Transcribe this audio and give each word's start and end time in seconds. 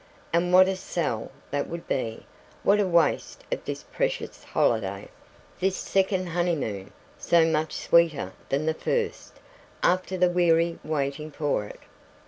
And 0.33 0.51
what 0.51 0.67
a 0.67 0.75
sell 0.75 1.29
that 1.51 1.69
would 1.69 1.87
be 1.87 2.25
what 2.63 2.79
waste 2.79 3.43
of 3.51 3.63
this 3.65 3.83
precious 3.83 4.43
holiday, 4.43 5.09
this 5.59 5.77
second 5.77 6.25
honeymoon, 6.29 6.91
so 7.19 7.45
much 7.45 7.73
sweeter 7.73 8.33
than 8.49 8.65
the 8.65 8.73
first 8.73 9.33
after 9.83 10.17
the 10.17 10.31
weary 10.31 10.79
waiting 10.83 11.29
for 11.29 11.65
it! 11.65 11.81